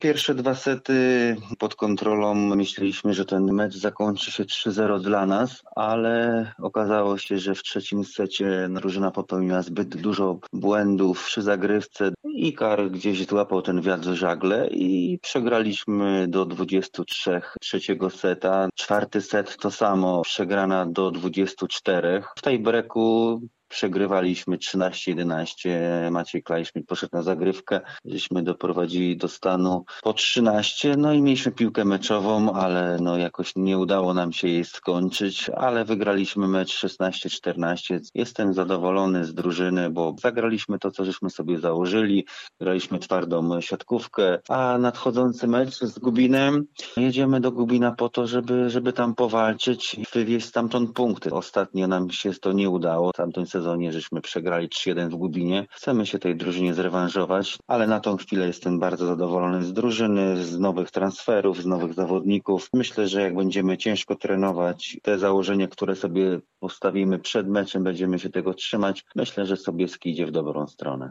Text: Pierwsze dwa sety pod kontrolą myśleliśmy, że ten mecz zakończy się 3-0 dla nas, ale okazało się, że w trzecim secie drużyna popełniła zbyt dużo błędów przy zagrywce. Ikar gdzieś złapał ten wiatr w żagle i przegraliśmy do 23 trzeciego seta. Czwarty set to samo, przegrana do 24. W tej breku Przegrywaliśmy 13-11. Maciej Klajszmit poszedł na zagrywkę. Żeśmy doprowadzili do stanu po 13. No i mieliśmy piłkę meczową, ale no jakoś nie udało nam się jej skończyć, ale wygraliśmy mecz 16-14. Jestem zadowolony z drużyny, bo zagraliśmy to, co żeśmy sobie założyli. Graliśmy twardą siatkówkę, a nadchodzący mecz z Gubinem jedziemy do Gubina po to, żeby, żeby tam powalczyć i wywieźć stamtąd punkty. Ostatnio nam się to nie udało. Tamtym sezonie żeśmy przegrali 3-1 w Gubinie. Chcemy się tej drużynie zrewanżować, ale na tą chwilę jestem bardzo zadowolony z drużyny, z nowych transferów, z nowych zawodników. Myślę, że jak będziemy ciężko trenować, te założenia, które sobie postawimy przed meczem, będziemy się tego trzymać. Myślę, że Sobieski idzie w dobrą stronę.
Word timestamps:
Pierwsze 0.00 0.34
dwa 0.34 0.54
sety 0.54 1.36
pod 1.58 1.74
kontrolą 1.74 2.34
myśleliśmy, 2.34 3.14
że 3.14 3.24
ten 3.24 3.52
mecz 3.52 3.74
zakończy 3.74 4.32
się 4.32 4.44
3-0 4.44 5.00
dla 5.00 5.26
nas, 5.26 5.62
ale 5.76 6.52
okazało 6.62 7.18
się, 7.18 7.38
że 7.38 7.54
w 7.54 7.62
trzecim 7.62 8.04
secie 8.04 8.68
drużyna 8.70 9.10
popełniła 9.10 9.62
zbyt 9.62 9.96
dużo 9.96 10.38
błędów 10.52 11.24
przy 11.24 11.42
zagrywce. 11.42 12.10
Ikar 12.36 12.90
gdzieś 12.90 13.26
złapał 13.26 13.62
ten 13.62 13.80
wiatr 13.80 14.08
w 14.08 14.14
żagle 14.14 14.68
i 14.70 15.18
przegraliśmy 15.22 16.26
do 16.28 16.46
23 16.46 17.40
trzeciego 17.60 18.10
seta. 18.10 18.68
Czwarty 18.74 19.20
set 19.20 19.56
to 19.56 19.70
samo, 19.70 20.22
przegrana 20.22 20.86
do 20.86 21.10
24. 21.10 22.22
W 22.36 22.42
tej 22.42 22.58
breku 22.58 23.40
Przegrywaliśmy 23.68 24.58
13-11. 24.58 26.10
Maciej 26.10 26.42
Klajszmit 26.42 26.86
poszedł 26.86 27.16
na 27.16 27.22
zagrywkę. 27.22 27.80
Żeśmy 28.04 28.42
doprowadzili 28.42 29.16
do 29.16 29.28
stanu 29.28 29.84
po 30.02 30.12
13. 30.12 30.96
No 30.96 31.12
i 31.12 31.22
mieliśmy 31.22 31.52
piłkę 31.52 31.84
meczową, 31.84 32.52
ale 32.52 32.98
no 33.00 33.16
jakoś 33.16 33.52
nie 33.56 33.78
udało 33.78 34.14
nam 34.14 34.32
się 34.32 34.48
jej 34.48 34.64
skończyć, 34.64 35.50
ale 35.56 35.84
wygraliśmy 35.84 36.48
mecz 36.48 36.84
16-14. 36.84 38.00
Jestem 38.14 38.54
zadowolony 38.54 39.24
z 39.24 39.34
drużyny, 39.34 39.90
bo 39.90 40.14
zagraliśmy 40.20 40.78
to, 40.78 40.90
co 40.90 41.04
żeśmy 41.04 41.30
sobie 41.30 41.58
założyli. 41.58 42.26
Graliśmy 42.60 42.98
twardą 42.98 43.60
siatkówkę, 43.60 44.38
a 44.48 44.78
nadchodzący 44.78 45.48
mecz 45.48 45.78
z 45.78 45.98
Gubinem 45.98 46.64
jedziemy 46.96 47.40
do 47.40 47.52
Gubina 47.52 47.92
po 47.92 48.08
to, 48.08 48.26
żeby, 48.26 48.70
żeby 48.70 48.92
tam 48.92 49.14
powalczyć 49.14 49.94
i 49.94 50.04
wywieźć 50.14 50.46
stamtąd 50.46 50.92
punkty. 50.92 51.30
Ostatnio 51.30 51.86
nam 51.86 52.10
się 52.10 52.32
to 52.34 52.52
nie 52.52 52.70
udało. 52.70 53.12
Tamtym 53.12 53.46
sezonie 53.58 53.92
żeśmy 53.92 54.20
przegrali 54.20 54.68
3-1 54.68 55.08
w 55.10 55.16
Gubinie. 55.16 55.66
Chcemy 55.70 56.06
się 56.06 56.18
tej 56.18 56.36
drużynie 56.36 56.74
zrewanżować, 56.74 57.58
ale 57.66 57.86
na 57.86 58.00
tą 58.00 58.16
chwilę 58.16 58.46
jestem 58.46 58.78
bardzo 58.78 59.06
zadowolony 59.06 59.64
z 59.64 59.72
drużyny, 59.72 60.44
z 60.44 60.58
nowych 60.58 60.90
transferów, 60.90 61.62
z 61.62 61.66
nowych 61.66 61.94
zawodników. 61.94 62.68
Myślę, 62.74 63.08
że 63.08 63.22
jak 63.22 63.34
będziemy 63.34 63.78
ciężko 63.78 64.16
trenować, 64.16 64.96
te 65.02 65.18
założenia, 65.18 65.68
które 65.68 65.96
sobie 65.96 66.40
postawimy 66.60 67.18
przed 67.18 67.48
meczem, 67.48 67.84
będziemy 67.84 68.18
się 68.18 68.30
tego 68.30 68.54
trzymać. 68.54 69.04
Myślę, 69.16 69.46
że 69.46 69.56
Sobieski 69.56 70.10
idzie 70.10 70.26
w 70.26 70.30
dobrą 70.30 70.66
stronę. 70.66 71.10